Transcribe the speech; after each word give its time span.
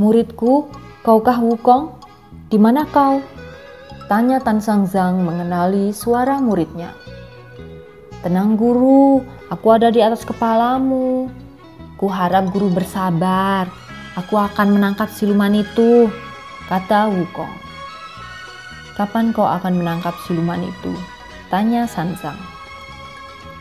Muridku, 0.00 0.72
kaukah 1.04 1.36
Wukong? 1.36 1.92
Di 2.48 2.56
mana 2.56 2.88
kau? 2.88 3.20
Tanya 4.08 4.40
Tan 4.40 4.56
Sang 4.56 4.88
Zhang 4.88 5.20
mengenali 5.20 5.92
suara 5.92 6.40
muridnya. 6.40 6.96
Tenang 8.24 8.56
guru, 8.56 9.20
aku 9.52 9.66
ada 9.68 9.92
di 9.92 10.00
atas 10.00 10.24
kepalamu. 10.24 11.28
Ku 12.00 12.08
harap 12.08 12.48
guru 12.56 12.72
bersabar. 12.72 13.68
Aku 14.16 14.40
akan 14.40 14.80
menangkap 14.80 15.12
siluman 15.12 15.60
itu, 15.60 16.08
kata 16.72 17.12
Wukong. 17.12 17.52
Kapan 18.96 19.28
kau 19.36 19.44
akan 19.44 19.76
menangkap 19.76 20.16
siluman 20.24 20.64
itu? 20.64 20.96
Tanya 21.52 21.84
Sanzang. 21.84 22.40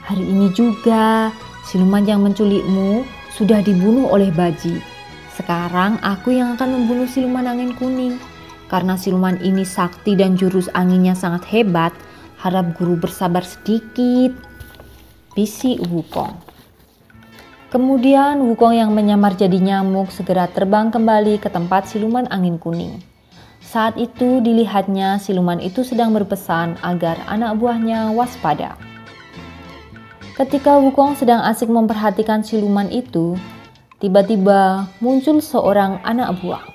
Hari 0.08 0.24
ini 0.24 0.48
juga, 0.56 1.36
siluman 1.68 2.08
yang 2.08 2.24
menculikmu 2.24 3.04
sudah 3.36 3.60
dibunuh 3.60 4.08
oleh 4.08 4.32
Baji 4.32 4.91
sekarang 5.42 5.98
aku 6.06 6.38
yang 6.38 6.54
akan 6.54 6.70
membunuh 6.78 7.10
siluman 7.10 7.50
angin 7.50 7.74
kuning. 7.74 8.22
Karena 8.70 8.94
siluman 8.96 9.36
ini 9.42 9.66
sakti 9.66 10.14
dan 10.14 10.38
jurus 10.38 10.70
anginnya 10.72 11.18
sangat 11.18 11.44
hebat, 11.50 11.92
harap 12.40 12.78
guru 12.78 12.96
bersabar 12.96 13.42
sedikit. 13.42 14.32
Bisi 15.34 15.82
Wukong. 15.82 16.38
Kemudian 17.74 18.40
Wukong 18.44 18.78
yang 18.78 18.94
menyamar 18.94 19.34
jadi 19.34 19.58
nyamuk 19.58 20.14
segera 20.14 20.46
terbang 20.46 20.94
kembali 20.94 21.42
ke 21.42 21.50
tempat 21.50 21.90
siluman 21.90 22.28
angin 22.30 22.62
kuning. 22.62 23.02
Saat 23.64 23.96
itu 23.96 24.44
dilihatnya 24.44 25.18
siluman 25.18 25.58
itu 25.64 25.82
sedang 25.82 26.12
berpesan 26.12 26.76
agar 26.84 27.18
anak 27.32 27.58
buahnya 27.58 28.12
waspada. 28.12 28.76
Ketika 30.36 30.80
Wukong 30.84 31.16
sedang 31.16 31.44
asik 31.48 31.72
memperhatikan 31.72 32.44
siluman 32.44 32.92
itu, 32.92 33.40
Tiba-tiba 34.02 34.90
muncul 34.98 35.46
seorang 35.46 36.02
anak 36.02 36.42
buah. 36.42 36.66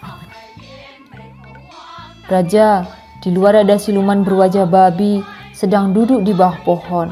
Raja, 2.30 2.86
di 3.18 3.34
luar 3.34 3.66
ada 3.66 3.74
siluman 3.82 4.22
berwajah 4.22 4.62
babi 4.62 5.26
sedang 5.50 5.90
duduk 5.90 6.22
di 6.22 6.30
bawah 6.30 6.54
pohon. 6.62 7.10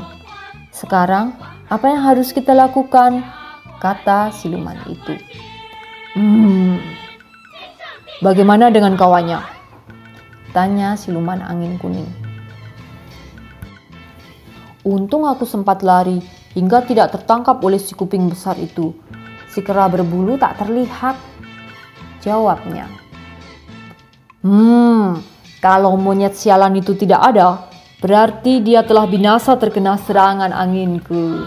Sekarang, 0.70 1.34
apa 1.66 1.90
yang 1.90 2.06
harus 2.06 2.30
kita 2.30 2.54
lakukan? 2.54 3.26
Kata 3.82 4.30
siluman 4.30 4.78
itu. 4.86 5.18
Hmm, 6.14 6.78
bagaimana 8.22 8.70
dengan 8.70 8.94
kawannya? 8.94 9.42
Tanya 10.54 10.94
siluman 10.94 11.42
angin 11.42 11.74
kuning. 11.82 12.06
Untung 14.86 15.26
aku 15.26 15.42
sempat 15.42 15.82
lari 15.82 16.22
hingga 16.54 16.86
tidak 16.86 17.10
tertangkap 17.18 17.58
oleh 17.66 17.82
si 17.82 17.98
kuping 17.98 18.30
besar 18.30 18.54
itu. 18.62 18.94
Si 19.54 19.62
kera 19.62 19.86
berbulu 19.86 20.34
tak 20.34 20.58
terlihat. 20.58 21.14
Jawabnya. 22.18 22.90
Hmm, 24.42 25.22
kalau 25.62 25.94
monyet 25.94 26.34
sialan 26.34 26.74
itu 26.74 26.98
tidak 26.98 27.22
ada, 27.22 27.70
berarti 28.02 28.58
dia 28.58 28.82
telah 28.82 29.06
binasa 29.06 29.54
terkena 29.54 29.94
serangan 29.94 30.50
anginku. 30.50 31.46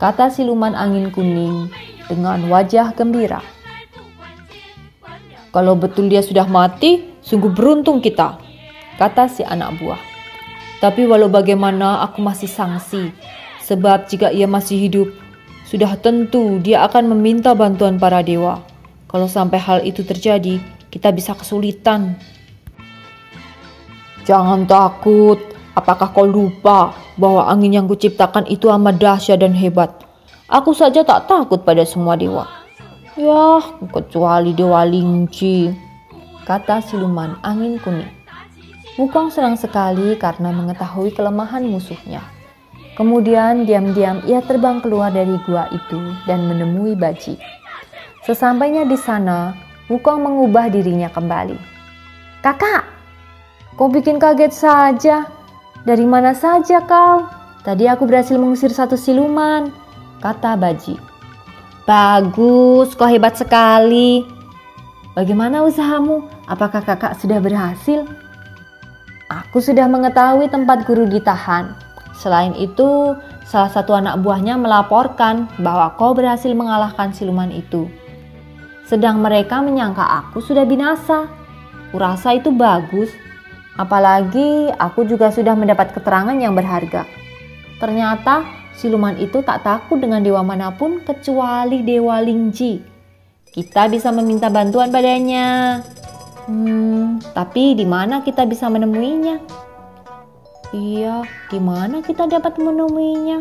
Kata 0.00 0.32
siluman 0.32 0.72
angin 0.72 1.12
kuning 1.12 1.68
dengan 2.08 2.40
wajah 2.48 2.96
gembira. 2.96 3.44
Kalau 5.52 5.76
betul 5.76 6.08
dia 6.08 6.24
sudah 6.24 6.48
mati, 6.48 7.16
sungguh 7.20 7.52
beruntung 7.52 8.00
kita, 8.00 8.40
kata 8.96 9.28
si 9.28 9.44
anak 9.44 9.76
buah. 9.76 10.00
Tapi 10.80 11.08
walau 11.08 11.32
bagaimana 11.32 12.04
aku 12.04 12.20
masih 12.20 12.48
sangsi, 12.48 13.08
sebab 13.64 14.04
jika 14.04 14.28
ia 14.28 14.44
masih 14.44 14.76
hidup, 14.76 15.08
sudah 15.66 15.98
tentu 15.98 16.62
dia 16.62 16.86
akan 16.86 17.10
meminta 17.10 17.50
bantuan 17.52 17.98
para 17.98 18.22
dewa. 18.22 18.62
Kalau 19.10 19.26
sampai 19.26 19.58
hal 19.58 19.78
itu 19.82 20.06
terjadi, 20.06 20.62
kita 20.90 21.10
bisa 21.10 21.34
kesulitan. 21.34 22.14
Jangan 24.22 24.66
takut. 24.66 25.38
Apakah 25.76 26.08
kau 26.14 26.24
lupa 26.24 26.96
bahwa 27.20 27.50
angin 27.52 27.76
yang 27.76 27.86
kuciptakan 27.90 28.48
itu 28.48 28.72
amat 28.72 28.96
dahsyat 28.96 29.42
dan 29.42 29.52
hebat? 29.52 29.92
Aku 30.48 30.72
saja 30.72 31.04
tak 31.04 31.28
takut 31.28 31.60
pada 31.66 31.84
semua 31.84 32.16
dewa. 32.16 32.46
Yah, 33.18 33.60
kecuali 33.92 34.56
dewa 34.56 34.86
Lingci, 34.86 35.72
kata 36.46 36.80
siluman 36.80 37.36
angin 37.42 37.76
kuning. 37.82 38.12
Wukong 38.96 39.28
senang 39.28 39.60
sekali 39.60 40.16
karena 40.16 40.48
mengetahui 40.54 41.12
kelemahan 41.12 41.66
musuhnya. 41.68 42.35
Kemudian 42.96 43.68
diam-diam 43.68 44.24
ia 44.24 44.40
terbang 44.40 44.80
keluar 44.80 45.12
dari 45.12 45.36
gua 45.44 45.68
itu 45.68 46.00
dan 46.24 46.48
menemui 46.48 46.96
Baji. 46.96 47.36
Sesampainya 48.24 48.88
di 48.88 48.96
sana, 48.96 49.52
Wukong 49.86 50.18
mengubah 50.18 50.66
dirinya 50.66 51.06
kembali. 51.06 51.54
Kakak, 52.42 52.82
kau 53.78 53.86
bikin 53.86 54.18
kaget 54.18 54.50
saja. 54.50 55.22
Dari 55.86 56.02
mana 56.02 56.34
saja 56.34 56.82
kau? 56.82 57.30
Tadi 57.62 57.86
aku 57.86 58.02
berhasil 58.02 58.34
mengusir 58.34 58.74
satu 58.74 58.98
siluman, 58.98 59.70
kata 60.18 60.58
Baji. 60.58 60.98
Bagus, 61.86 62.98
kau 62.98 63.06
hebat 63.06 63.38
sekali. 63.38 64.26
Bagaimana 65.14 65.62
usahamu? 65.62 66.26
Apakah 66.50 66.82
kakak 66.82 67.14
sudah 67.22 67.38
berhasil? 67.38 68.02
Aku 69.30 69.62
sudah 69.62 69.86
mengetahui 69.86 70.50
tempat 70.50 70.82
guru 70.82 71.06
ditahan. 71.06 71.85
Selain 72.16 72.56
itu, 72.56 73.12
salah 73.44 73.68
satu 73.68 73.92
anak 73.92 74.24
buahnya 74.24 74.56
melaporkan 74.56 75.52
bahwa 75.60 75.92
kau 76.00 76.16
berhasil 76.16 76.48
mengalahkan 76.56 77.12
siluman 77.12 77.52
itu. 77.52 77.92
Sedang 78.88 79.20
mereka 79.20 79.60
menyangka 79.60 80.02
aku 80.02 80.40
sudah 80.40 80.64
binasa. 80.64 81.28
Kurasa 81.92 82.32
itu 82.38 82.48
bagus. 82.54 83.12
Apalagi 83.76 84.72
aku 84.72 85.04
juga 85.04 85.28
sudah 85.28 85.52
mendapat 85.52 85.92
keterangan 85.92 86.32
yang 86.32 86.56
berharga. 86.56 87.04
Ternyata 87.76 88.48
siluman 88.72 89.20
itu 89.20 89.44
tak 89.44 89.66
takut 89.66 90.00
dengan 90.00 90.24
dewa 90.24 90.40
mana 90.40 90.72
pun 90.72 91.04
kecuali 91.04 91.84
dewa 91.84 92.16
Lingji. 92.24 92.80
Kita 93.52 93.88
bisa 93.92 94.08
meminta 94.12 94.48
bantuan 94.48 94.88
padanya. 94.88 95.80
Hmm, 96.48 97.18
tapi 97.36 97.74
di 97.74 97.84
mana 97.84 98.22
kita 98.22 98.46
bisa 98.46 98.70
menemuinya? 98.70 99.42
Iya, 100.76 101.24
di 101.48 101.56
mana 101.56 102.04
kita 102.04 102.28
dapat 102.28 102.60
menemuinya? 102.60 103.40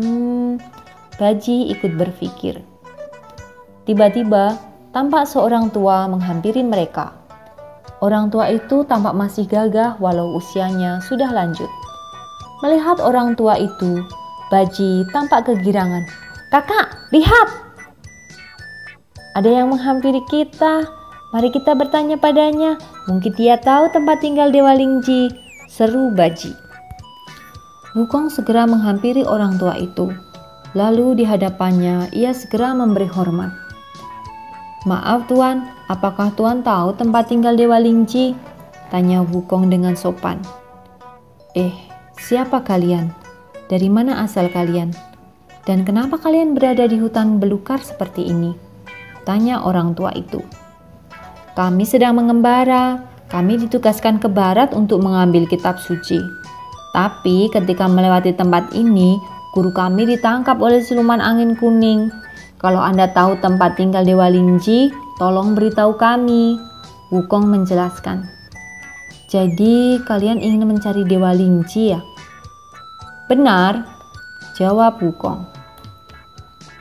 Hmm, 0.00 0.56
Baji 1.20 1.68
ikut 1.76 1.92
berpikir. 2.00 2.64
Tiba-tiba, 3.84 4.56
tampak 4.88 5.28
seorang 5.28 5.68
tua 5.68 6.08
menghampiri 6.08 6.64
mereka. 6.64 7.12
Orang 8.00 8.32
tua 8.32 8.48
itu 8.48 8.80
tampak 8.88 9.12
masih 9.12 9.44
gagah 9.44 10.00
walau 10.00 10.32
usianya 10.40 11.04
sudah 11.04 11.28
lanjut. 11.28 11.68
Melihat 12.64 12.96
orang 13.04 13.36
tua 13.36 13.60
itu, 13.60 14.00
Baji 14.48 15.04
tampak 15.12 15.52
kegirangan. 15.52 16.08
Kakak, 16.48 16.96
lihat! 17.12 17.48
Ada 19.36 19.52
yang 19.52 19.68
menghampiri 19.68 20.24
kita. 20.32 20.88
Mari 21.36 21.52
kita 21.52 21.76
bertanya 21.76 22.16
padanya. 22.16 22.80
Mungkin 23.04 23.36
dia 23.36 23.60
tahu 23.60 23.92
tempat 23.92 24.24
tinggal 24.24 24.48
Dewa 24.48 24.72
Lingji 24.72 25.28
seru 25.68 26.10
Baji. 26.16 26.69
Wukong 27.90 28.30
segera 28.30 28.70
menghampiri 28.70 29.26
orang 29.26 29.58
tua 29.58 29.74
itu. 29.74 30.14
Lalu 30.78 31.18
di 31.18 31.24
hadapannya 31.26 32.14
ia 32.14 32.30
segera 32.30 32.70
memberi 32.70 33.10
hormat. 33.10 33.50
Maaf 34.86 35.26
tuan, 35.26 35.66
apakah 35.90 36.30
tuan 36.38 36.62
tahu 36.62 36.94
tempat 36.94 37.26
tinggal 37.26 37.58
Dewa 37.58 37.82
Lingji? 37.82 38.38
Tanya 38.94 39.26
Wukong 39.26 39.66
dengan 39.66 39.98
sopan. 39.98 40.38
Eh, 41.58 41.74
siapa 42.14 42.62
kalian? 42.62 43.10
Dari 43.66 43.90
mana 43.90 44.22
asal 44.22 44.46
kalian? 44.54 44.94
Dan 45.66 45.82
kenapa 45.82 46.16
kalian 46.22 46.54
berada 46.54 46.86
di 46.86 46.94
hutan 46.96 47.42
belukar 47.42 47.82
seperti 47.82 48.30
ini? 48.30 48.54
Tanya 49.26 49.66
orang 49.66 49.98
tua 49.98 50.14
itu. 50.14 50.38
Kami 51.58 51.82
sedang 51.82 52.16
mengembara, 52.16 53.02
kami 53.26 53.58
ditugaskan 53.66 54.22
ke 54.22 54.30
barat 54.30 54.70
untuk 54.72 55.02
mengambil 55.02 55.44
kitab 55.50 55.82
suci. 55.82 56.39
Tapi 56.90 57.46
ketika 57.54 57.86
melewati 57.86 58.34
tempat 58.34 58.74
ini, 58.74 59.18
guru 59.54 59.70
kami 59.70 60.06
ditangkap 60.10 60.58
oleh 60.58 60.82
siluman 60.82 61.22
angin 61.22 61.54
kuning. 61.54 62.10
Kalau 62.58 62.82
Anda 62.82 63.08
tahu 63.10 63.38
tempat 63.40 63.78
tinggal 63.78 64.04
Dewa 64.04 64.28
Lingji, 64.28 64.90
tolong 65.16 65.54
beritahu 65.54 65.96
kami. 65.96 66.58
Wukong 67.10 67.50
menjelaskan. 67.50 68.30
Jadi 69.30 69.98
kalian 70.06 70.42
ingin 70.42 70.66
mencari 70.66 71.02
Dewa 71.06 71.34
Lingji 71.34 71.94
ya? 71.94 72.02
Benar, 73.30 73.86
jawab 74.58 74.98
Wukong. 74.98 75.46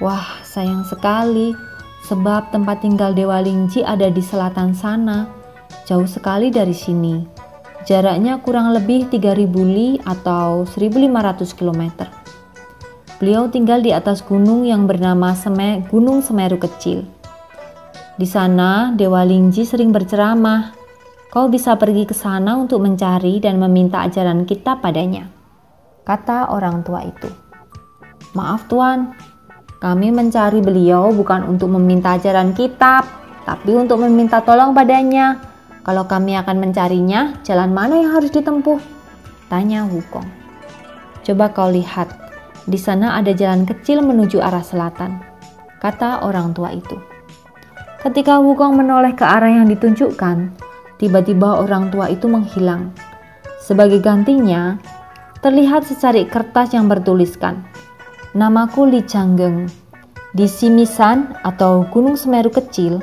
Wah, 0.01 0.41
sayang 0.41 0.85
sekali 0.85 1.53
sebab 2.09 2.49
tempat 2.49 2.81
tinggal 2.81 3.13
Dewa 3.13 3.37
Lingji 3.37 3.85
ada 3.85 4.09
di 4.09 4.21
selatan 4.21 4.73
sana, 4.73 5.29
jauh 5.85 6.09
sekali 6.09 6.49
dari 6.49 6.73
sini. 6.73 7.38
Jaraknya 7.87 8.43
kurang 8.43 8.75
lebih 8.75 9.07
3000 9.07 9.47
li 9.63 9.99
atau 10.03 10.67
1500 10.67 11.55
km. 11.55 12.07
Beliau 13.19 13.51
tinggal 13.51 13.83
di 13.83 13.91
atas 13.91 14.23
gunung 14.23 14.63
yang 14.63 14.87
bernama 14.87 15.35
Seme, 15.35 15.83
Gunung 15.91 16.23
Semeru 16.23 16.55
Kecil. 16.55 17.03
Di 18.19 18.27
sana, 18.27 18.91
Dewa 18.95 19.23
Lingji 19.27 19.67
sering 19.67 19.91
berceramah. 19.91 20.75
Kau 21.31 21.51
bisa 21.51 21.75
pergi 21.75 22.07
ke 22.07 22.15
sana 22.15 22.55
untuk 22.55 22.83
mencari 22.83 23.39
dan 23.43 23.59
meminta 23.59 24.03
ajaran 24.07 24.43
kita 24.47 24.79
padanya. 24.79 25.27
Kata 26.07 26.51
orang 26.51 26.81
tua 26.83 27.03
itu. 27.03 27.27
Maaf 28.33 28.67
tuan, 28.71 29.13
kami 29.79 30.11
mencari 30.11 30.59
beliau 30.59 31.11
bukan 31.15 31.47
untuk 31.47 31.71
meminta 31.71 32.19
ajaran 32.19 32.51
kitab, 32.51 33.07
tapi 33.47 33.71
untuk 33.71 34.03
meminta 34.03 34.43
tolong 34.43 34.75
padanya. 34.75 35.48
Kalau 35.89 36.05
kami 36.05 36.37
akan 36.37 36.61
mencarinya, 36.61 37.41
jalan 37.41 37.73
mana 37.73 37.97
yang 37.97 38.13
harus 38.13 38.29
ditempuh? 38.29 38.77
Tanya 39.49 39.89
Wukong. 39.89 40.29
Coba 41.25 41.49
kau 41.49 41.65
lihat, 41.65 42.13
di 42.69 42.77
sana 42.77 43.17
ada 43.17 43.33
jalan 43.33 43.65
kecil 43.65 44.05
menuju 44.05 44.37
arah 44.37 44.61
selatan, 44.61 45.17
kata 45.81 46.21
orang 46.21 46.53
tua 46.53 46.77
itu. 46.77 46.93
Ketika 48.05 48.37
Wukong 48.37 48.77
menoleh 48.77 49.17
ke 49.17 49.25
arah 49.25 49.49
yang 49.49 49.65
ditunjukkan, 49.65 50.53
tiba-tiba 51.01 51.57
orang 51.57 51.89
tua 51.89 52.05
itu 52.13 52.29
menghilang. 52.29 52.93
Sebagai 53.57 53.97
gantinya, 53.97 54.77
terlihat 55.41 55.89
secari 55.89 56.29
kertas 56.29 56.77
yang 56.77 56.85
bertuliskan, 56.85 57.65
Namaku 58.37 58.85
Li 58.93 59.01
Changgeng. 59.09 59.65
Di 60.37 60.45
Simisan 60.45 61.33
atau 61.41 61.81
Gunung 61.89 62.13
Semeru 62.13 62.53
Kecil, 62.53 63.01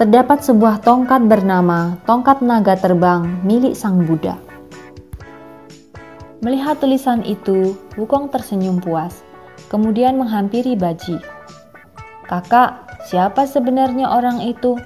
terdapat 0.00 0.40
sebuah 0.40 0.80
tongkat 0.80 1.28
bernama 1.28 2.00
Tongkat 2.08 2.40
Naga 2.40 2.72
Terbang 2.72 3.44
milik 3.44 3.76
Sang 3.76 4.00
Buddha. 4.08 4.40
Melihat 6.40 6.80
tulisan 6.80 7.20
itu, 7.20 7.76
Wukong 8.00 8.32
tersenyum 8.32 8.80
puas, 8.80 9.20
kemudian 9.68 10.16
menghampiri 10.16 10.72
Baji. 10.72 11.20
Kakak, 12.24 12.96
siapa 13.12 13.44
sebenarnya 13.44 14.08
orang 14.08 14.40
itu? 14.40 14.80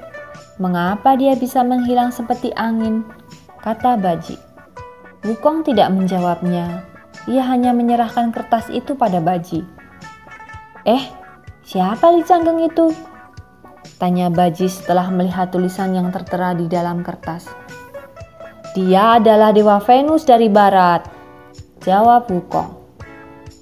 Mengapa 0.58 1.14
dia 1.14 1.38
bisa 1.38 1.62
menghilang 1.62 2.10
seperti 2.10 2.50
angin? 2.58 3.06
Kata 3.62 3.94
Baji. 3.94 4.34
Wukong 5.22 5.62
tidak 5.62 5.94
menjawabnya. 5.94 6.82
Ia 7.31 7.55
hanya 7.55 7.70
menyerahkan 7.70 8.34
kertas 8.34 8.67
itu 8.67 8.99
pada 8.99 9.22
Baji. 9.22 9.62
Eh, 10.82 11.06
siapa 11.62 12.10
Li 12.10 12.26
Canggeng 12.26 12.67
itu? 12.67 13.13
Tanya 13.94 14.26
Baji 14.26 14.67
setelah 14.67 15.06
melihat 15.14 15.55
tulisan 15.55 15.94
yang 15.94 16.11
tertera 16.11 16.50
di 16.50 16.67
dalam 16.67 17.06
kertas. 17.06 17.46
Dia 18.75 19.23
adalah 19.23 19.55
Dewa 19.55 19.79
Venus 19.79 20.26
dari 20.26 20.50
Barat, 20.50 21.06
Jawab 21.87 22.26
Wukong. 22.26 22.75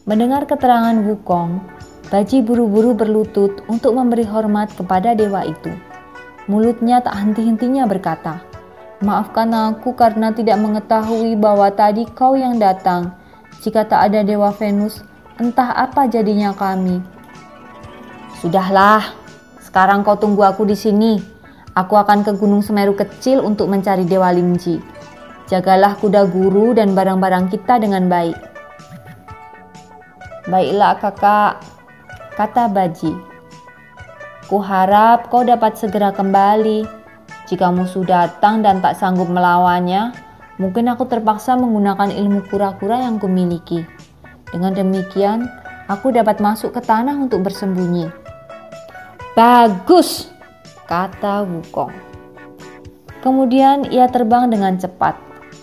Mendengar 0.09 0.49
keterangan 0.49 0.97
Wukong, 1.05 1.61
Baji 2.09 2.41
buru-buru 2.41 2.97
berlutut 2.97 3.61
untuk 3.69 3.93
memberi 3.93 4.25
hormat 4.25 4.73
kepada 4.73 5.13
dewa 5.13 5.45
itu. 5.45 5.73
Mulutnya 6.49 7.05
tak 7.05 7.17
henti-hentinya 7.17 7.85
berkata, 7.89 8.41
Maafkan 9.03 9.51
aku 9.51 9.99
karena 9.99 10.31
tidak 10.31 10.63
mengetahui 10.63 11.35
bahwa 11.35 11.67
tadi 11.75 12.07
kau 12.07 12.39
yang 12.39 12.63
datang. 12.63 13.11
Jika 13.59 13.83
tak 13.83 14.11
ada 14.11 14.23
Dewa 14.23 14.55
Venus, 14.55 15.03
entah 15.43 15.75
apa 15.75 16.07
jadinya 16.07 16.55
kami. 16.55 17.03
Sudahlah, 18.39 19.22
sekarang 19.73 20.05
kau 20.05 20.21
tunggu 20.21 20.45
aku 20.45 20.69
di 20.69 20.77
sini. 20.77 21.17
Aku 21.73 21.97
akan 21.97 22.21
ke 22.21 22.37
Gunung 22.37 22.61
Semeru 22.61 22.93
kecil 22.93 23.41
untuk 23.41 23.73
mencari 23.73 24.05
Dewa 24.05 24.29
Lingji. 24.29 24.77
Jagalah 25.49 25.97
kuda 25.97 26.29
guru 26.29 26.77
dan 26.77 26.93
barang-barang 26.93 27.49
kita 27.49 27.81
dengan 27.81 28.05
baik. 28.05 28.37
Baiklah 30.45 31.01
kakak, 31.01 31.65
kata 32.37 32.69
Baji. 32.69 33.17
Kuharap 34.53 35.33
kau 35.33 35.41
dapat 35.41 35.81
segera 35.81 36.13
kembali. 36.13 36.85
Jika 37.49 37.73
musuh 37.73 38.05
datang 38.05 38.61
dan 38.61 38.85
tak 38.85 39.01
sanggup 39.01 39.33
melawannya, 39.33 40.13
mungkin 40.61 40.93
aku 40.93 41.09
terpaksa 41.09 41.57
menggunakan 41.57 42.13
ilmu 42.13 42.45
kura-kura 42.53 43.09
yang 43.09 43.17
kumiliki. 43.17 43.89
Dengan 44.53 44.77
demikian, 44.77 45.49
aku 45.89 46.13
dapat 46.13 46.45
masuk 46.45 46.77
ke 46.77 46.85
tanah 46.85 47.17
untuk 47.17 47.41
bersembunyi. 47.41 48.21
Bagus, 49.33 50.29
kata 50.85 51.49
Wukong. 51.49 51.89
Kemudian 53.25 53.89
ia 53.89 54.05
terbang 54.05 54.53
dengan 54.53 54.77
cepat 54.77 55.17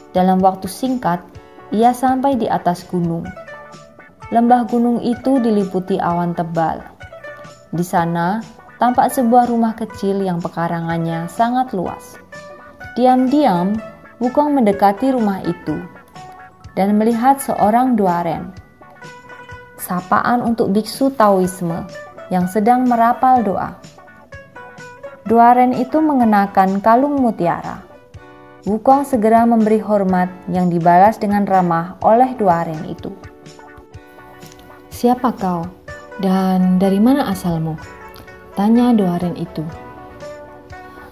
dalam 0.09 0.41
waktu 0.41 0.65
singkat, 0.65 1.21
ia 1.69 1.93
sampai 1.93 2.33
di 2.33 2.49
atas 2.49 2.81
gunung. 2.89 3.29
Lembah 4.33 4.65
gunung 4.65 5.05
itu 5.05 5.37
diliputi 5.37 6.01
awan 6.01 6.33
tebal. 6.33 6.81
Di 7.69 7.85
sana 7.85 8.41
tampak 8.81 9.13
sebuah 9.13 9.45
rumah 9.53 9.77
kecil 9.77 10.25
yang 10.25 10.41
pekarangannya 10.41 11.29
sangat 11.29 11.69
luas. 11.69 12.17
Diam-diam, 12.97 13.77
Wukong 14.17 14.57
mendekati 14.57 15.13
rumah 15.13 15.45
itu 15.45 15.77
dan 16.73 16.97
melihat 16.97 17.37
seorang 17.37 17.93
duaren. 17.93 18.49
Sapaan 19.77 20.41
untuk 20.41 20.73
biksu 20.73 21.13
Taoisme 21.13 22.08
yang 22.29 22.45
sedang 22.49 22.85
merapal 22.85 23.41
doa. 23.41 23.77
Duaren 25.29 25.77
itu 25.77 26.01
mengenakan 26.01 26.81
kalung 26.81 27.21
mutiara. 27.21 27.85
Wukong 28.65 29.05
segera 29.05 29.45
memberi 29.45 29.77
hormat 29.77 30.29
yang 30.49 30.73
dibalas 30.73 31.21
dengan 31.21 31.45
ramah 31.45 32.01
oleh 32.01 32.33
Duaren 32.33 32.81
itu. 32.89 33.13
Siapa 34.89 35.33
kau? 35.37 35.69
Dan 36.17 36.81
dari 36.81 36.97
mana 36.97 37.29
asalmu? 37.29 37.77
Tanya 38.57 38.91
Duaren 38.91 39.37
itu. 39.37 39.63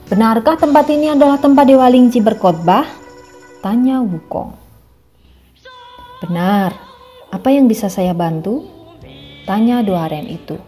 Benarkah 0.08 0.60
tempat 0.60 0.88
ini 0.92 1.12
adalah 1.12 1.40
tempat 1.40 1.68
Dewa 1.68 1.88
Lingji 1.88 2.20
berkhotbah? 2.20 2.84
Tanya 3.64 4.04
Wukong. 4.04 4.52
Benar. 6.26 6.74
Apa 7.32 7.52
yang 7.52 7.70
bisa 7.70 7.88
saya 7.88 8.16
bantu? 8.18 8.66
Tanya 9.48 9.80
Duaren 9.86 10.28
itu. 10.28 10.60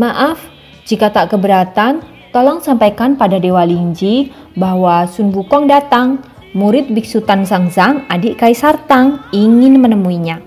Maaf, 0.00 0.40
jika 0.88 1.12
tak 1.12 1.36
keberatan, 1.36 2.00
tolong 2.32 2.64
sampaikan 2.64 3.20
pada 3.20 3.36
Dewa 3.36 3.68
Lingji 3.68 4.32
bahwa 4.56 5.04
Sun 5.04 5.28
Wukong 5.28 5.68
datang, 5.68 6.24
murid 6.56 6.88
Biksu 6.88 7.20
Tan 7.20 7.44
Sang 7.44 7.68
Sang, 7.68 8.08
adik 8.08 8.40
Kaisar 8.40 8.80
Tang, 8.88 9.28
ingin 9.28 9.76
menemuinya. 9.76 10.40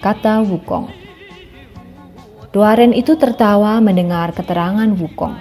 Kata 0.00 0.40
Wukong. 0.40 0.88
Duaren 2.48 2.96
itu 2.96 3.20
tertawa 3.20 3.84
mendengar 3.84 4.32
keterangan 4.32 4.88
Wukong. 4.96 5.36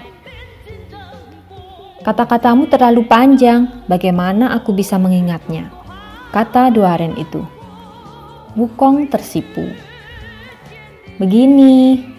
Kata-katamu 2.04 2.68
terlalu 2.68 3.08
panjang, 3.08 3.88
bagaimana 3.88 4.52
aku 4.52 4.76
bisa 4.76 5.00
mengingatnya? 5.00 5.72
Kata 6.36 6.76
Duaren 6.76 7.16
itu. 7.16 7.40
Wukong 8.60 9.08
tersipu. 9.08 9.64
Begini, 11.16 12.17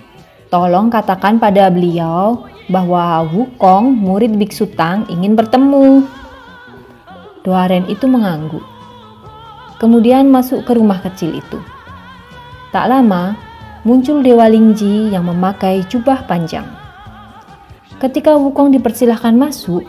tolong 0.49 0.89
katakan 0.89 1.37
pada 1.37 1.69
beliau 1.69 2.45
bahwa 2.69 3.25
Wukong, 3.33 3.97
murid 3.97 4.37
Biksu 4.37 4.69
Tang, 4.77 5.09
ingin 5.09 5.33
bertemu. 5.33 6.05
Duaren 7.45 7.89
itu 7.89 8.05
mengangguk. 8.05 8.65
Kemudian 9.81 10.29
masuk 10.29 10.69
ke 10.69 10.77
rumah 10.77 11.01
kecil 11.01 11.39
itu. 11.39 11.59
Tak 12.75 12.93
lama, 12.93 13.39
muncul 13.89 14.21
Dewa 14.21 14.45
Lingji 14.51 15.09
yang 15.09 15.25
memakai 15.25 15.81
jubah 15.89 16.29
panjang. 16.29 16.69
Ketika 17.97 18.37
Wukong 18.37 18.75
dipersilahkan 18.77 19.33
masuk, 19.33 19.87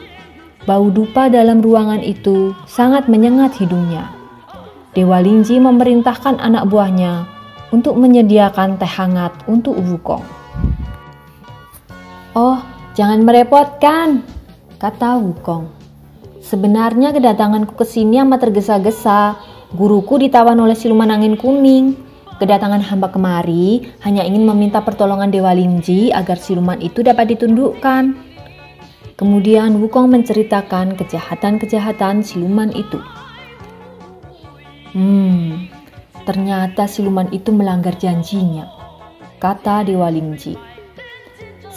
bau 0.63 0.87
dupa 0.87 1.27
dalam 1.27 1.59
ruangan 1.59 1.99
itu 1.99 2.55
sangat 2.63 3.11
menyengat 3.11 3.59
hidungnya. 3.59 4.07
Dewa 4.95 5.19
Lingji 5.19 5.59
memerintahkan 5.59 6.39
anak 6.39 6.71
buahnya 6.71 7.27
untuk 7.75 7.99
menyediakan 7.99 8.79
teh 8.79 8.89
hangat 8.89 9.35
untuk 9.45 9.75
Wukong. 9.77 10.38
Oh, 12.38 12.62
jangan 12.93 13.25
merepotkan, 13.25 14.21
kata 14.77 15.17
Wukong. 15.17 15.65
Sebenarnya 16.45 17.09
kedatanganku 17.09 17.74
ke 17.74 17.86
sini 17.86 18.21
amat 18.21 18.45
tergesa-gesa. 18.45 19.38
Guruku 19.74 20.21
ditawan 20.21 20.57
oleh 20.62 20.77
siluman 20.77 21.09
angin 21.09 21.33
kuning. 21.33 21.98
Kedatangan 22.38 22.86
hamba 22.86 23.09
kemari 23.09 23.83
hanya 24.05 24.21
ingin 24.21 24.45
meminta 24.45 24.79
pertolongan 24.86 25.33
Dewa 25.33 25.51
Lingji 25.57 26.13
agar 26.13 26.38
siluman 26.38 26.77
itu 26.79 27.01
dapat 27.01 27.33
ditundukkan. 27.33 28.13
Kemudian 29.17 29.81
Wukong 29.81 30.13
menceritakan 30.13 30.95
kejahatan-kejahatan 30.95 32.24
siluman 32.24 32.71
itu. 32.71 33.01
Hmm, 34.93 35.67
ternyata 36.24 36.86
siluman 36.86 37.27
itu 37.33 37.51
melanggar 37.51 37.98
janjinya, 38.00 38.69
kata 39.41 39.83
Dewa 39.83 40.07
Lingji. 40.13 40.68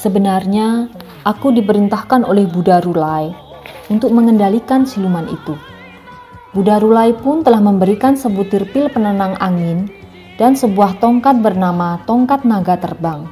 Sebenarnya, 0.02 0.90
aku 1.22 1.54
diperintahkan 1.54 2.26
oleh 2.26 2.50
Buddha 2.50 2.82
Rulai 2.82 3.30
untuk 3.86 4.10
mengendalikan 4.10 4.82
siluman 4.82 5.30
itu. 5.30 5.54
Buddha 6.50 6.82
Rulai 6.82 7.14
pun 7.14 7.46
telah 7.46 7.62
memberikan 7.62 8.18
sebutir 8.18 8.66
pil 8.74 8.90
penenang 8.90 9.38
angin 9.38 9.86
dan 10.42 10.58
sebuah 10.58 10.98
tongkat 10.98 11.38
bernama 11.38 12.02
tongkat 12.02 12.42
naga 12.42 12.82
terbang. 12.82 13.30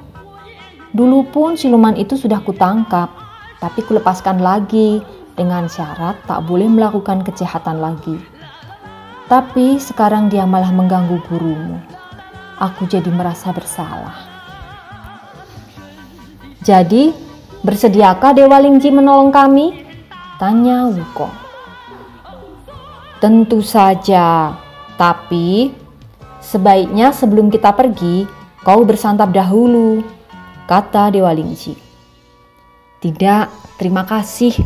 Dulu 0.94 1.26
pun 1.34 1.58
siluman 1.58 1.98
itu 1.98 2.14
sudah 2.14 2.38
kutangkap, 2.38 3.10
tapi 3.58 3.82
kulepaskan 3.82 4.38
lagi 4.38 5.02
dengan 5.34 5.66
syarat 5.66 6.22
tak 6.30 6.46
boleh 6.46 6.70
melakukan 6.70 7.26
kejahatan 7.26 7.82
lagi. 7.82 8.14
Tapi 9.26 9.82
sekarang 9.82 10.30
dia 10.30 10.46
malah 10.46 10.70
mengganggu 10.70 11.18
gurumu. 11.26 11.82
Aku 12.62 12.86
jadi 12.86 13.10
merasa 13.10 13.50
bersalah. 13.50 14.29
Jadi, 16.60 17.12
bersediakah 17.64 18.36
Dewa 18.36 18.60
Lingji 18.60 18.92
menolong 18.92 19.32
kami? 19.32 19.86
Tanya 20.36 20.88
Wukong. 20.88 21.32
Tentu 23.20 23.60
saja, 23.60 24.56
tapi 24.96 25.80
Sebaiknya 26.40 27.12
sebelum 27.12 27.46
kita 27.46 27.70
pergi, 27.70 28.24
kau 28.64 28.82
bersantap 28.82 29.30
dahulu, 29.30 30.00
kata 30.66 31.14
Dewa 31.14 31.30
Lingji. 31.30 31.78
Tidak, 32.98 33.76
terima 33.78 34.02
kasih. 34.08 34.56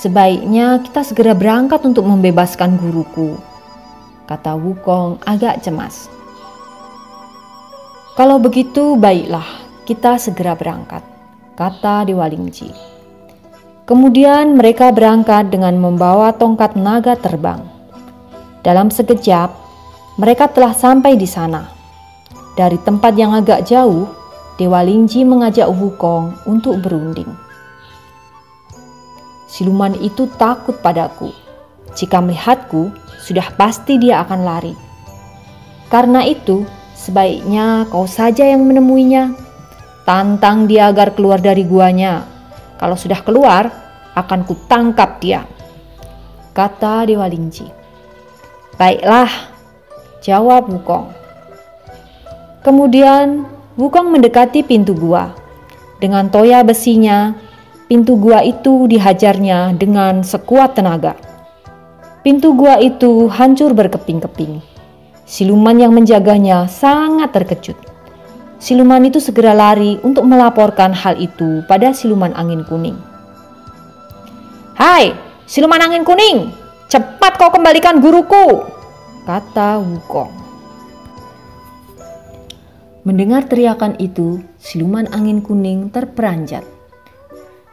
Sebaiknya 0.00 0.80
kita 0.80 1.02
segera 1.02 1.36
berangkat 1.36 1.84
untuk 1.84 2.06
membebaskan 2.06 2.78
guruku, 2.78 3.36
kata 4.30 4.56
Wukong 4.56 5.20
agak 5.28 5.60
cemas. 5.60 6.08
Kalau 8.16 8.40
begitu, 8.40 8.96
baiklah, 8.96 9.44
kita 9.84 10.16
segera 10.16 10.56
berangkat, 10.56 11.04
kata 11.56 12.04
Dewa 12.04 12.28
Lingji. 12.28 12.68
Kemudian 13.88 14.60
mereka 14.60 14.92
berangkat 14.92 15.48
dengan 15.48 15.80
membawa 15.80 16.36
tongkat 16.36 16.76
naga 16.76 17.16
terbang. 17.16 17.64
Dalam 18.60 18.92
sekejap, 18.92 19.50
mereka 20.20 20.52
telah 20.52 20.76
sampai 20.76 21.16
di 21.16 21.24
sana. 21.24 21.64
Dari 22.60 22.76
tempat 22.84 23.16
yang 23.16 23.32
agak 23.32 23.64
jauh, 23.64 24.04
Dewa 24.60 24.84
Lingji 24.84 25.24
mengajak 25.24 25.68
Wukong 25.68 26.34
untuk 26.44 26.80
berunding. 26.80 27.28
Siluman 29.48 29.96
itu 30.02 30.28
takut 30.36 30.76
padaku. 30.84 31.32
Jika 31.96 32.20
melihatku, 32.20 32.92
sudah 33.24 33.48
pasti 33.56 33.96
dia 33.96 34.20
akan 34.20 34.40
lari. 34.44 34.74
Karena 35.88 36.26
itu, 36.26 36.66
sebaiknya 36.98 37.86
kau 37.88 38.04
saja 38.04 38.44
yang 38.44 38.66
menemuinya. 38.66 39.45
Tantang 40.06 40.70
dia 40.70 40.86
agar 40.86 41.18
keluar 41.18 41.42
dari 41.42 41.66
guanya. 41.66 42.22
Kalau 42.78 42.94
sudah 42.94 43.26
keluar, 43.26 43.66
akan 44.14 44.46
kutangkap 44.46 45.18
dia. 45.18 45.42
Kata 46.54 47.10
Dewa 47.10 47.26
Lingji. 47.26 47.66
Baiklah, 48.78 49.28
Jawab 50.22 50.70
Wukong. 50.70 51.10
Kemudian 52.62 53.50
Wukong 53.74 54.14
mendekati 54.14 54.62
pintu 54.62 54.94
gua. 54.94 55.34
Dengan 55.98 56.30
toya 56.30 56.62
besinya, 56.62 57.34
pintu 57.90 58.14
gua 58.14 58.46
itu 58.46 58.88
dihajarnya 58.88 59.74
dengan 59.74 60.22
sekuat 60.22 60.78
tenaga. 60.78 61.18
Pintu 62.22 62.54
gua 62.54 62.78
itu 62.78 63.26
hancur 63.26 63.74
berkeping-keping. 63.74 64.62
Siluman 65.26 65.76
yang 65.76 65.90
menjaganya 65.90 66.70
sangat 66.70 67.34
terkejut. 67.34 67.95
Siluman 68.56 69.04
itu 69.04 69.20
segera 69.20 69.52
lari 69.52 70.00
untuk 70.00 70.24
melaporkan 70.24 70.96
hal 70.96 71.20
itu 71.20 71.60
pada 71.68 71.92
siluman 71.92 72.32
angin 72.32 72.64
kuning. 72.64 72.96
Hai, 74.76 75.12
siluman 75.44 75.80
angin 75.80 76.08
kuning, 76.08 76.52
cepat 76.88 77.36
kau 77.36 77.52
kembalikan 77.52 78.00
guruku, 78.00 78.64
kata 79.28 79.76
Wukong. 79.80 80.32
Mendengar 83.06 83.46
teriakan 83.46 84.00
itu, 84.02 84.42
siluman 84.58 85.06
angin 85.14 85.38
kuning 85.38 85.94
terperanjat. 85.94 86.66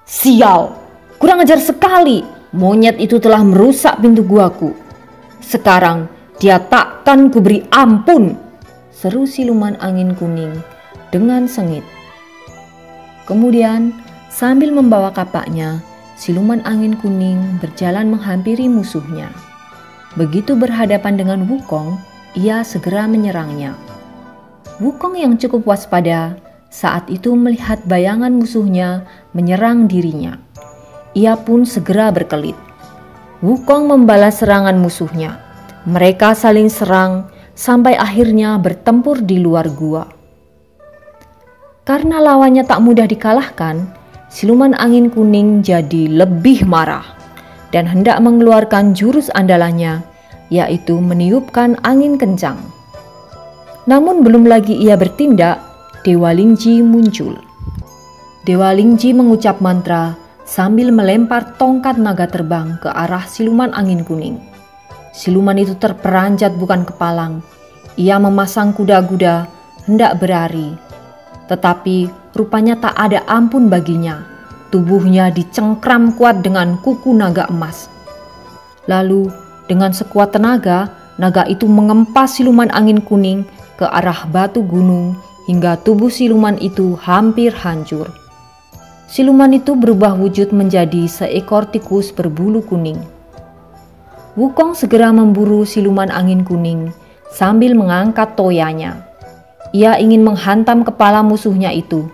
Sial, 0.05 0.77
kurang 1.17 1.41
ajar 1.41 1.57
sekali. 1.57 2.21
Monyet 2.53 3.01
itu 3.01 3.17
telah 3.17 3.41
merusak 3.41 3.97
pintu 3.97 4.21
guaku. 4.21 4.77
Sekarang 5.41 6.05
dia 6.37 6.61
takkan 6.61 7.33
kuberi 7.33 7.65
ampun. 7.73 8.37
Seru 8.93 9.25
siluman 9.25 9.73
angin 9.81 10.13
kuning 10.13 10.61
dengan 11.09 11.49
sengit. 11.49 11.81
Kemudian, 13.25 13.89
sambil 14.29 14.69
membawa 14.69 15.09
kapaknya, 15.09 15.81
siluman 16.13 16.61
angin 16.61 16.93
kuning 17.01 17.57
berjalan 17.57 18.13
menghampiri 18.13 18.69
musuhnya. 18.69 19.33
Begitu 20.13 20.53
berhadapan 20.53 21.17
dengan 21.17 21.49
Wukong, 21.49 21.97
ia 22.37 22.61
segera 22.61 23.09
menyerangnya. 23.09 23.73
Wukong 24.77 25.17
yang 25.17 25.41
cukup 25.41 25.65
waspada 25.65 26.37
saat 26.69 27.09
itu 27.09 27.33
melihat 27.33 27.81
bayangan 27.89 28.33
musuhnya 28.33 29.09
menyerang 29.33 29.89
dirinya. 29.89 30.37
Ia 31.17 31.37
pun 31.37 31.65
segera 31.65 32.09
berkelit. 32.09 32.57
Wukong 33.41 33.89
membalas 33.89 34.41
serangan 34.41 34.77
musuhnya. 34.77 35.41
Mereka 35.85 36.33
saling 36.33 36.69
serang 36.69 37.32
sampai 37.53 37.97
akhirnya 37.97 38.57
bertempur 38.57 39.21
di 39.21 39.41
luar 39.41 39.69
gua. 39.73 40.05
Karena 41.83 42.23
lawannya 42.23 42.63
tak 42.63 42.79
mudah 42.79 43.05
dikalahkan, 43.05 43.91
siluman 44.31 44.71
angin 44.79 45.11
kuning 45.11 45.59
jadi 45.61 46.07
lebih 46.09 46.63
marah 46.63 47.03
dan 47.75 47.89
hendak 47.89 48.21
mengeluarkan 48.23 48.95
jurus 48.95 49.27
andalannya, 49.33 49.99
yaitu 50.47 50.95
meniupkan 51.01 51.75
angin 51.83 52.15
kencang. 52.15 52.55
Namun 53.83 54.23
belum 54.23 54.47
lagi 54.47 54.77
ia 54.79 54.95
bertindak, 54.95 55.59
Dewa 56.07 56.31
Lingji 56.31 56.79
muncul. 56.79 57.35
Dewa 58.47 58.71
Lingji 58.71 59.11
mengucap 59.11 59.59
mantra 59.59 60.15
sambil 60.47 60.91
melempar 60.91 61.55
tongkat 61.59 61.99
naga 61.99 62.27
terbang 62.27 62.79
ke 62.79 62.87
arah 62.91 63.27
siluman 63.27 63.71
angin 63.75 64.07
kuning. 64.07 64.52
Siluman 65.13 65.55
itu 65.61 65.77
terperanjat 65.77 66.57
bukan 66.57 66.83
kepalang. 66.83 67.45
Ia 67.95 68.17
memasang 68.17 68.73
kuda-kuda 68.73 69.45
hendak 69.85 70.17
berlari. 70.17 70.73
Tetapi 71.47 72.09
rupanya 72.33 72.75
tak 72.81 72.97
ada 72.97 73.21
ampun 73.29 73.69
baginya 73.69 74.33
Tubuhnya 74.73 75.29
dicengkram 75.29 76.17
kuat 76.17 76.41
dengan 76.41 76.81
kuku 76.81 77.13
naga 77.13 77.45
emas. 77.45 77.93
Lalu, 78.89 79.29
dengan 79.69 79.93
sekuat 79.93 80.33
tenaga, 80.33 80.89
naga 81.21 81.45
itu 81.45 81.69
mengempas 81.69 82.41
siluman 82.41 82.73
angin 82.73 82.97
kuning 82.97 83.45
ke 83.77 83.85
arah 83.85 84.25
batu 84.33 84.65
gunung 84.65 85.13
hingga 85.45 85.77
tubuh 85.85 86.09
siluman 86.09 86.57
itu 86.57 86.97
hampir 86.97 87.53
hancur. 87.53 88.09
Siluman 89.05 89.53
itu 89.53 89.77
berubah 89.77 90.17
wujud 90.17 90.49
menjadi 90.49 91.05
seekor 91.05 91.69
tikus 91.69 92.09
berbulu 92.09 92.65
kuning. 92.65 92.97
Wukong 94.33 94.73
segera 94.73 95.13
memburu 95.13 95.61
siluman 95.61 96.09
angin 96.09 96.41
kuning 96.41 96.89
sambil 97.29 97.77
mengangkat 97.77 98.33
toyanya. 98.33 99.05
Ia 99.73 100.01
ingin 100.01 100.25
menghantam 100.25 100.81
kepala 100.81 101.21
musuhnya 101.21 101.69
itu, 101.69 102.09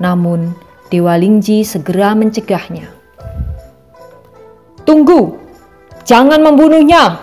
namun 0.00 0.56
Dewa 0.88 1.16
Lingji 1.20 1.68
segera 1.68 2.16
mencegahnya. 2.16 2.88
Tunggu, 4.88 5.36
jangan 6.08 6.40
membunuhnya. 6.40 7.20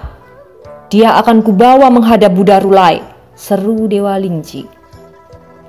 Dia 0.94 1.18
akan 1.18 1.42
kubawa 1.42 1.90
menghadap 1.90 2.30
Buddha 2.38 2.62
Rulai, 2.62 3.02
seru 3.34 3.90
Dewa 3.90 4.14
Lingji. 4.22 4.70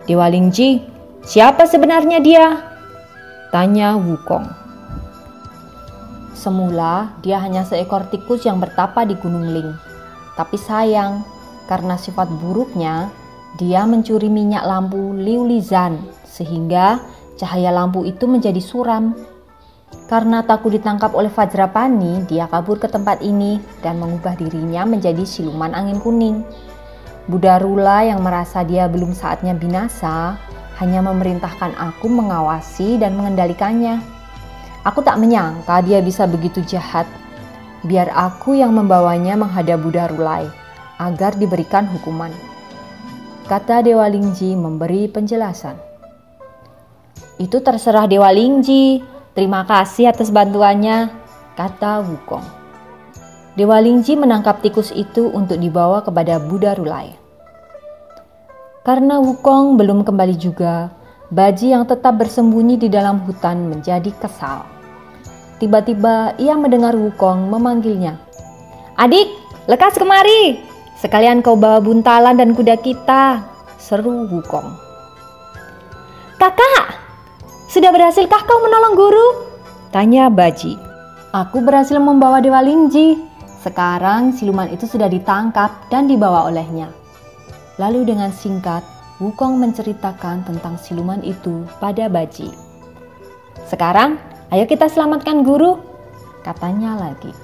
Dewa 0.04 0.28
Lingji, 0.28 0.84
siapa 1.24 1.64
sebenarnya 1.64 2.20
dia? 2.20 2.60
Tanya 3.48 3.96
Wukong. 3.96 4.65
Semula 6.46 7.18
dia 7.26 7.42
hanya 7.42 7.66
seekor 7.66 8.06
tikus 8.06 8.46
yang 8.46 8.62
bertapa 8.62 9.02
di 9.02 9.18
Gunung 9.18 9.50
Ling. 9.50 9.74
Tapi 10.38 10.54
sayang, 10.54 11.26
karena 11.66 11.98
sifat 11.98 12.30
buruknya, 12.38 13.10
dia 13.58 13.82
mencuri 13.82 14.30
minyak 14.30 14.62
lampu 14.62 15.10
Liu 15.10 15.42
Lizan 15.42 15.98
sehingga 16.22 17.02
Cahaya 17.36 17.68
lampu 17.68 18.08
itu 18.08 18.24
menjadi 18.24 18.58
suram. 18.64 19.12
Karena 20.08 20.40
takut 20.40 20.72
ditangkap 20.72 21.12
oleh 21.12 21.28
Vajrapani, 21.28 22.24
dia 22.24 22.48
kabur 22.48 22.80
ke 22.80 22.88
tempat 22.88 23.20
ini 23.20 23.60
dan 23.84 24.00
mengubah 24.00 24.34
dirinya 24.40 24.88
menjadi 24.88 25.22
siluman 25.22 25.76
angin 25.76 26.00
kuning. 26.00 26.40
Buddha 27.28 27.60
Rula 27.60 28.08
yang 28.08 28.24
merasa 28.24 28.64
dia 28.64 28.88
belum 28.88 29.12
saatnya 29.12 29.52
binasa 29.52 30.38
hanya 30.80 31.04
memerintahkan 31.04 31.76
aku 31.76 32.08
mengawasi 32.08 32.96
dan 32.96 33.18
mengendalikannya. 33.18 34.15
Aku 34.86 35.02
tak 35.02 35.18
menyangka 35.18 35.82
dia 35.82 35.98
bisa 35.98 36.30
begitu 36.30 36.62
jahat. 36.62 37.10
Biar 37.82 38.06
aku 38.14 38.54
yang 38.54 38.70
membawanya 38.70 39.34
menghadap 39.34 39.82
Buddha 39.82 40.06
Rulai 40.06 40.46
agar 41.02 41.34
diberikan 41.34 41.90
hukuman. 41.90 42.30
Kata 43.50 43.82
Dewa 43.82 44.06
Lingji 44.06 44.54
memberi 44.54 45.10
penjelasan. 45.10 45.74
Itu 47.42 47.58
terserah 47.66 48.06
Dewa 48.06 48.30
Lingji. 48.30 49.02
Terima 49.34 49.66
kasih 49.66 50.14
atas 50.14 50.30
bantuannya, 50.30 51.10
kata 51.58 52.06
Wukong. 52.06 52.46
Dewa 53.58 53.82
Lingji 53.82 54.14
menangkap 54.14 54.62
tikus 54.62 54.94
itu 54.94 55.28
untuk 55.34 55.58
dibawa 55.58 56.06
kepada 56.06 56.38
Buddha 56.38 56.78
Rulai. 56.78 57.10
Karena 58.86 59.18
Wukong 59.18 59.74
belum 59.74 60.06
kembali 60.06 60.36
juga, 60.38 60.94
Baji 61.26 61.74
yang 61.74 61.82
tetap 61.90 62.22
bersembunyi 62.22 62.78
di 62.78 62.86
dalam 62.86 63.18
hutan 63.26 63.66
menjadi 63.66 64.14
kesal. 64.14 64.75
Tiba-tiba 65.56 66.36
ia 66.36 66.52
mendengar 66.52 66.92
Wukong 66.92 67.48
memanggilnya. 67.48 68.20
Adik, 69.00 69.32
lekas 69.64 69.96
kemari. 69.96 70.60
Sekalian 71.00 71.40
kau 71.40 71.56
bawa 71.56 71.80
buntalan 71.80 72.36
dan 72.36 72.52
kuda 72.52 72.76
kita, 72.80 73.40
seru 73.80 74.28
Wukong. 74.28 74.68
Kakak, 76.36 77.00
sudah 77.72 77.88
berhasilkah 77.88 78.44
kau 78.44 78.60
menolong 78.60 78.94
guru? 78.96 79.26
Tanya 79.92 80.28
Baji. 80.28 80.76
Aku 81.32 81.64
berhasil 81.64 81.96
membawa 81.96 82.44
Dewa 82.44 82.60
Lingji. 82.60 83.16
Sekarang 83.64 84.36
siluman 84.36 84.68
itu 84.68 84.84
sudah 84.84 85.08
ditangkap 85.08 85.88
dan 85.88 86.04
dibawa 86.04 86.48
olehnya. 86.52 86.92
Lalu 87.80 88.12
dengan 88.12 88.32
singkat, 88.32 88.84
Wukong 89.16 89.56
menceritakan 89.56 90.44
tentang 90.44 90.76
siluman 90.76 91.24
itu 91.24 91.64
pada 91.80 92.08
Baji. 92.12 92.52
Sekarang, 93.64 94.20
ayo 94.52 94.64
kita 94.66 94.86
selamatkan 94.86 95.42
guru, 95.42 95.80
katanya 96.46 96.94
lagi. 96.98 97.34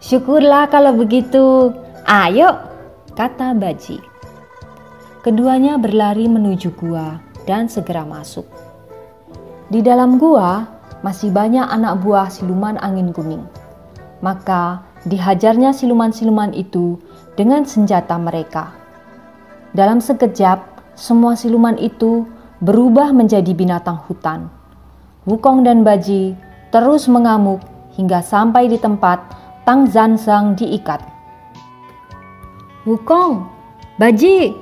Syukurlah 0.00 0.72
kalau 0.72 0.96
begitu. 0.96 1.76
Ayo, 2.08 2.56
kata 3.12 3.52
Baji. 3.52 4.00
Keduanya 5.20 5.76
berlari 5.76 6.24
menuju 6.24 6.72
gua 6.80 7.20
dan 7.44 7.68
segera 7.68 8.08
masuk. 8.08 8.48
Di 9.68 9.84
dalam 9.84 10.16
gua 10.16 10.64
masih 11.04 11.28
banyak 11.28 11.68
anak 11.68 12.00
buah 12.00 12.32
siluman 12.32 12.80
angin 12.80 13.12
kuning. 13.12 13.44
Maka 14.24 14.80
dihajarnya 15.04 15.76
siluman-siluman 15.76 16.56
itu 16.56 16.96
dengan 17.36 17.68
senjata 17.68 18.16
mereka. 18.16 18.72
Dalam 19.76 20.00
sekejap, 20.00 20.64
semua 20.96 21.36
siluman 21.36 21.76
itu 21.76 22.24
berubah 22.64 23.12
menjadi 23.12 23.52
binatang 23.52 24.00
hutan. 24.08 24.59
Wukong 25.28 25.68
dan 25.68 25.84
Baji 25.84 26.32
terus 26.72 27.04
mengamuk 27.04 27.60
hingga 27.92 28.24
sampai 28.24 28.72
di 28.72 28.80
tempat 28.80 29.20
Tang 29.68 29.84
Zanzang 29.84 30.56
diikat. 30.56 31.04
Wukong, 32.88 33.44
Baji, 34.00 34.56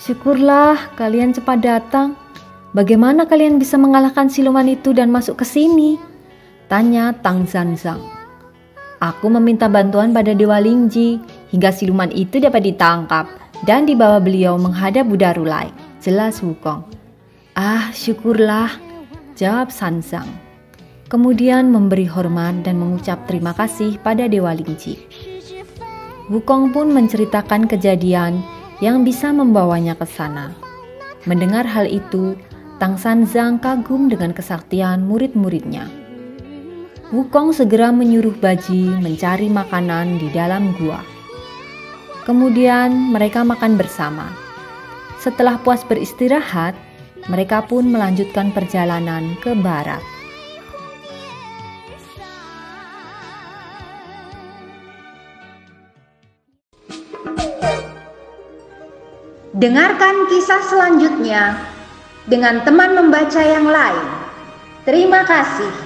syukurlah 0.00 0.96
kalian 0.96 1.36
cepat 1.36 1.60
datang. 1.60 2.16
Bagaimana 2.72 3.28
kalian 3.28 3.60
bisa 3.60 3.76
mengalahkan 3.76 4.32
siluman 4.32 4.64
itu 4.64 4.96
dan 4.96 5.12
masuk 5.12 5.40
ke 5.40 5.44
sini? 5.44 6.00
Tanya 6.72 7.12
Tang 7.20 7.44
Zanzang. 7.44 8.00
Aku 8.96 9.28
meminta 9.28 9.68
bantuan 9.68 10.16
pada 10.16 10.32
Dewa 10.32 10.56
Lingji 10.56 11.20
hingga 11.52 11.68
siluman 11.68 12.08
itu 12.16 12.40
dapat 12.40 12.64
ditangkap 12.64 13.28
dan 13.68 13.84
dibawa 13.84 14.16
beliau 14.24 14.56
menghadap 14.56 15.04
Buddha 15.04 15.36
Rulai. 15.36 15.68
Jelas 16.00 16.40
Wukong. 16.40 16.80
Ah, 17.52 17.92
syukurlah, 17.92 18.72
jawab 19.36 19.68
Sansang. 19.68 20.26
Kemudian 21.06 21.70
memberi 21.70 22.08
hormat 22.08 22.66
dan 22.66 22.82
mengucap 22.82 23.28
terima 23.30 23.54
kasih 23.54 24.00
pada 24.02 24.26
Dewa 24.26 24.50
Lingji. 24.56 24.98
Wukong 26.26 26.74
pun 26.74 26.90
menceritakan 26.90 27.70
kejadian 27.70 28.42
yang 28.82 29.06
bisa 29.06 29.30
membawanya 29.30 29.94
ke 29.94 30.02
sana. 30.02 30.50
Mendengar 31.22 31.62
hal 31.62 31.86
itu, 31.86 32.34
Tang 32.82 32.98
Sanzang 32.98 33.62
kagum 33.62 34.10
dengan 34.10 34.34
kesaktian 34.34 35.06
murid-muridnya. 35.06 35.86
Wukong 37.14 37.54
segera 37.54 37.94
menyuruh 37.94 38.34
Baji 38.34 38.90
mencari 38.98 39.46
makanan 39.46 40.18
di 40.18 40.26
dalam 40.34 40.74
gua. 40.74 40.98
Kemudian 42.26 43.14
mereka 43.14 43.46
makan 43.46 43.78
bersama. 43.78 44.26
Setelah 45.22 45.62
puas 45.62 45.86
beristirahat, 45.86 46.74
mereka 47.26 47.62
pun 47.62 47.90
melanjutkan 47.90 48.54
perjalanan 48.54 49.34
ke 49.42 49.54
barat. 49.58 50.02
Dengarkan 59.56 60.28
kisah 60.28 60.60
selanjutnya 60.68 61.56
dengan 62.28 62.60
teman 62.60 62.92
membaca 62.92 63.40
yang 63.40 63.64
lain. 63.64 64.06
Terima 64.84 65.24
kasih. 65.24 65.85